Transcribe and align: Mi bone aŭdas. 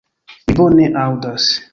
Mi 0.45 0.55
bone 0.59 0.87
aŭdas. 1.03 1.51